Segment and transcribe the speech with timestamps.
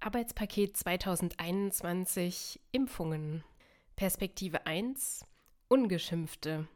[0.00, 3.44] Arbeitspaket 2021 Impfungen.
[3.96, 5.26] Perspektive 1
[5.68, 6.68] Ungeschimpfte.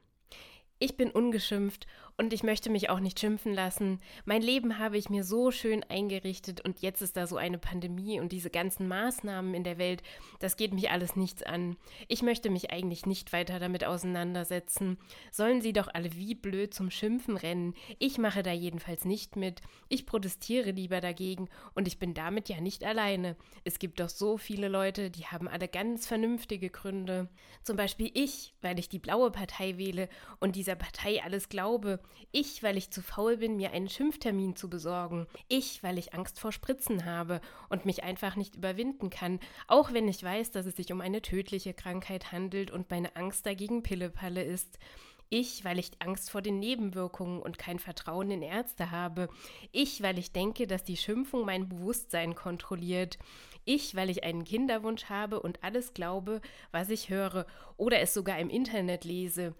[0.84, 1.86] Ich bin ungeschimpft
[2.16, 4.00] und ich möchte mich auch nicht schimpfen lassen.
[4.24, 8.20] Mein Leben habe ich mir so schön eingerichtet und jetzt ist da so eine Pandemie
[8.20, 10.02] und diese ganzen Maßnahmen in der Welt,
[10.38, 11.76] das geht mich alles nichts an.
[12.06, 14.98] Ich möchte mich eigentlich nicht weiter damit auseinandersetzen.
[15.32, 17.74] Sollen sie doch alle wie blöd zum Schimpfen rennen.
[17.98, 19.60] Ich mache da jedenfalls nicht mit.
[19.88, 23.36] Ich protestiere lieber dagegen und ich bin damit ja nicht alleine.
[23.64, 27.28] Es gibt doch so viele Leute, die haben alle ganz vernünftige Gründe.
[27.62, 32.00] Zum Beispiel ich, weil ich die blaue Partei wähle und dieser Partei alles glaube.
[32.32, 35.26] Ich, weil ich zu faul bin, mir einen Schimpftermin zu besorgen.
[35.48, 40.08] Ich, weil ich Angst vor Spritzen habe und mich einfach nicht überwinden kann, auch wenn
[40.08, 44.42] ich weiß, dass es sich um eine tödliche Krankheit handelt und meine Angst dagegen Pillepalle
[44.42, 44.78] ist.
[45.30, 49.28] Ich, weil ich Angst vor den Nebenwirkungen und kein Vertrauen in Ärzte habe.
[49.72, 53.18] Ich, weil ich denke, dass die Schimpfung mein Bewusstsein kontrolliert.
[53.64, 58.38] Ich, weil ich einen Kinderwunsch habe und alles glaube, was ich höre oder es sogar
[58.38, 59.54] im Internet lese.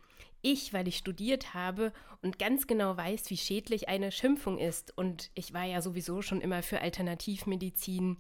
[0.47, 4.93] Ich, weil ich studiert habe und ganz genau weiß, wie schädlich eine Schimpfung ist.
[4.95, 8.19] Und ich war ja sowieso schon immer für Alternativmedizin.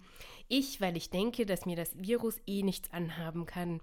[0.48, 3.83] Ich, weil ich denke, dass mir das Virus eh nichts anhaben kann.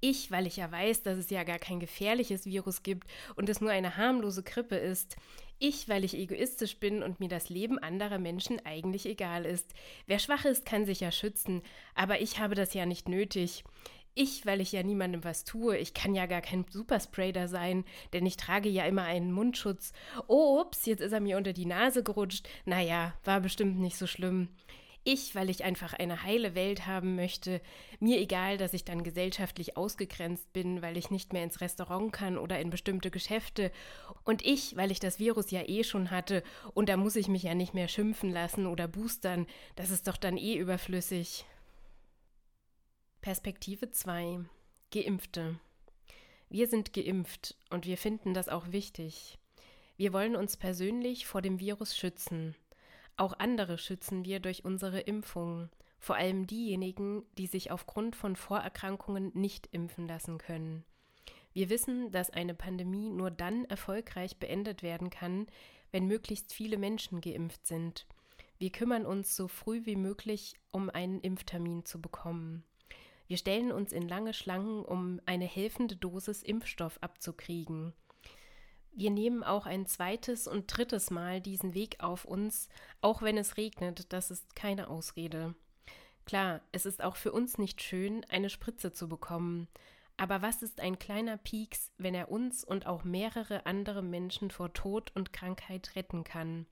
[0.00, 3.60] Ich, weil ich ja weiß, dass es ja gar kein gefährliches Virus gibt und es
[3.60, 5.16] nur eine harmlose Grippe ist.
[5.58, 9.74] Ich, weil ich egoistisch bin und mir das Leben anderer Menschen eigentlich egal ist.
[10.06, 11.60] Wer schwach ist, kann sich ja schützen,
[11.96, 13.64] aber ich habe das ja nicht nötig.
[14.14, 18.26] Ich, weil ich ja niemandem was tue, ich kann ja gar kein Supersprayer sein, denn
[18.26, 19.92] ich trage ja immer einen Mundschutz.
[20.26, 22.48] Oh, ups, jetzt ist er mir unter die Nase gerutscht.
[22.64, 24.48] Naja, war bestimmt nicht so schlimm.
[25.02, 27.62] Ich, weil ich einfach eine heile Welt haben möchte.
[28.00, 32.36] Mir egal, dass ich dann gesellschaftlich ausgegrenzt bin, weil ich nicht mehr ins Restaurant kann
[32.36, 33.72] oder in bestimmte Geschäfte.
[34.24, 36.42] Und ich, weil ich das Virus ja eh schon hatte
[36.74, 39.46] und da muss ich mich ja nicht mehr schimpfen lassen oder boostern.
[39.74, 41.46] Das ist doch dann eh überflüssig.
[43.20, 44.46] Perspektive 2.
[44.90, 45.60] Geimpfte.
[46.48, 49.38] Wir sind geimpft und wir finden das auch wichtig.
[49.98, 52.56] Wir wollen uns persönlich vor dem Virus schützen.
[53.18, 59.32] Auch andere schützen wir durch unsere Impfungen, vor allem diejenigen, die sich aufgrund von Vorerkrankungen
[59.34, 60.82] nicht impfen lassen können.
[61.52, 65.46] Wir wissen, dass eine Pandemie nur dann erfolgreich beendet werden kann,
[65.90, 68.06] wenn möglichst viele Menschen geimpft sind.
[68.56, 72.64] Wir kümmern uns so früh wie möglich, um einen Impftermin zu bekommen.
[73.30, 77.92] Wir stellen uns in lange Schlangen, um eine helfende Dosis Impfstoff abzukriegen.
[78.90, 82.68] Wir nehmen auch ein zweites und drittes Mal diesen Weg auf uns,
[83.00, 85.54] auch wenn es regnet, das ist keine Ausrede.
[86.26, 89.68] Klar, es ist auch für uns nicht schön, eine Spritze zu bekommen,
[90.16, 94.72] aber was ist ein kleiner Pieks, wenn er uns und auch mehrere andere Menschen vor
[94.72, 96.66] Tod und Krankheit retten kann?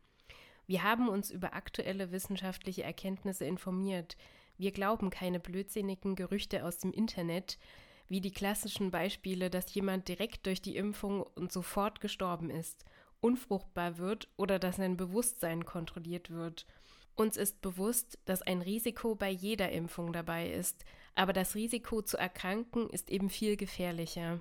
[0.66, 4.16] Wir haben uns über aktuelle wissenschaftliche Erkenntnisse informiert,
[4.58, 7.58] wir glauben keine blödsinnigen Gerüchte aus dem Internet,
[8.08, 12.84] wie die klassischen Beispiele, dass jemand direkt durch die Impfung und sofort gestorben ist,
[13.20, 16.66] unfruchtbar wird oder dass sein Bewusstsein kontrolliert wird.
[17.14, 22.16] Uns ist bewusst, dass ein Risiko bei jeder Impfung dabei ist, aber das Risiko zu
[22.16, 24.40] erkranken ist eben viel gefährlicher.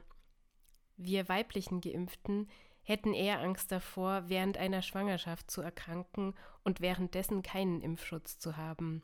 [0.95, 2.47] Wir weiblichen Geimpften
[2.83, 9.03] hätten eher Angst davor, während einer Schwangerschaft zu erkranken und währenddessen keinen Impfschutz zu haben.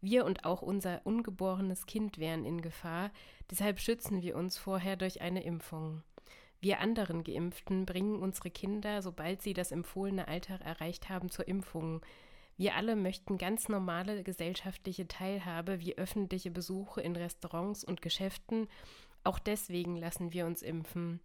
[0.00, 3.10] Wir und auch unser ungeborenes Kind wären in Gefahr,
[3.50, 6.02] deshalb schützen wir uns vorher durch eine Impfung.
[6.60, 12.02] Wir anderen Geimpften bringen unsere Kinder, sobald sie das empfohlene Alter erreicht haben, zur Impfung.
[12.58, 18.68] Wir alle möchten ganz normale gesellschaftliche Teilhabe wie öffentliche Besuche in Restaurants und Geschäften.
[19.24, 21.20] Auch deswegen lassen wir uns impfen.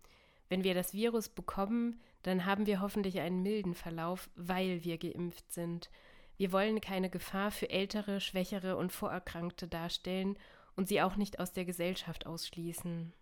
[0.47, 5.52] Wenn wir das Virus bekommen, dann haben wir hoffentlich einen milden Verlauf, weil wir geimpft
[5.52, 5.90] sind.
[6.38, 10.38] Wir wollen keine Gefahr für ältere, schwächere und Vorerkrankte darstellen
[10.75, 13.13] und sie auch nicht aus der Gesellschaft ausschließen.